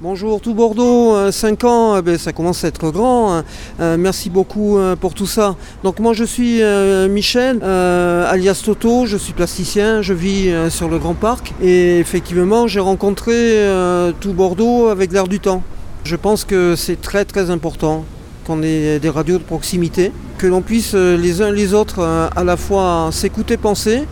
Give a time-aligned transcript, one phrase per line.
[0.00, 3.34] Bonjour tout Bordeaux, 5 ans, eh ben, ça commence à être grand.
[3.34, 3.44] hein.
[3.80, 5.56] Euh, merci beaucoup euh, pour tout ça.
[5.82, 10.70] Donc moi je suis euh, Michel, euh, alias Toto, je suis plasticien, je vis euh,
[10.70, 15.64] sur le Grand Parc et effectivement j'ai rencontré euh, tout Bordeaux avec l'air du temps.
[16.04, 18.04] Je pense que c'est très très important
[18.46, 22.28] qu'on ait des radios de proximité, que l'on puisse euh, les uns les autres euh,
[22.36, 24.04] à la fois s'écouter penser,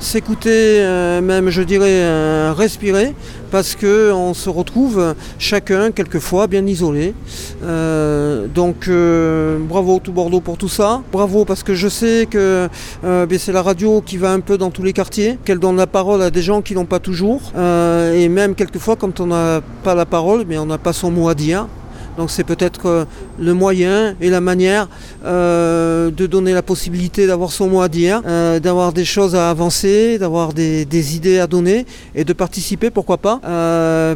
[0.00, 3.14] s'écouter euh, même je dirais euh, respirer
[3.50, 7.14] parce que on se retrouve chacun quelquefois bien isolé.
[7.62, 11.02] Euh, donc euh, bravo tout Bordeaux pour tout ça.
[11.12, 12.68] Bravo parce que je sais que
[13.02, 15.86] ben, c'est la radio qui va un peu dans tous les quartiers, qu'elle donne la
[15.86, 17.52] parole à des gens qui n'ont pas toujours.
[17.54, 21.28] Et même quelquefois quand on n'a pas la parole, mais on n'a pas son mot
[21.28, 21.68] à dire.
[22.16, 23.04] Donc c'est peut-être euh,
[23.38, 24.88] le moyen et la manière
[25.24, 29.50] euh, de donner la possibilité d'avoir son mot à dire, euh, d'avoir des choses à
[29.50, 30.84] avancer, d'avoir des,
[31.16, 33.40] idées à donner et de participer, pourquoi pas,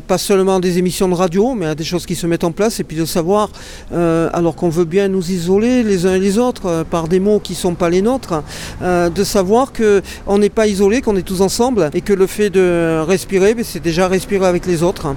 [0.06, 2.52] pas seulement à des émissions de radio, mais à des choses qui se mettent en
[2.52, 3.50] place et puis de savoir,
[3.90, 7.52] alors qu'on veut bien nous isoler les uns et les autres par des mots qui
[7.52, 8.42] ne sont pas les nôtres,
[8.80, 13.00] de savoir qu'on n'est pas isolé, qu'on est tous ensemble et que le fait de
[13.06, 15.14] respirer, ben, c'est déjà respirer avec les autres,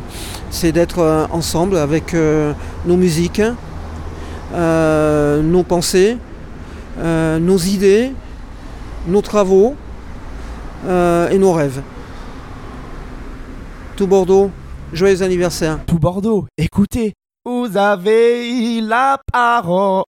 [0.50, 2.14] c'est d'être ensemble avec
[2.86, 3.42] nos musiques,
[4.54, 6.18] euh, nos pensées,
[7.00, 8.12] euh, nos idées,
[9.08, 9.76] nos travaux
[10.86, 11.82] euh, et nos rêves.
[13.96, 14.52] Tout Bordeaux,
[14.94, 15.80] joyeux anniversaire.
[15.86, 17.14] Tout Bordeaux, écoutez,
[17.46, 20.04] vous avez la parole.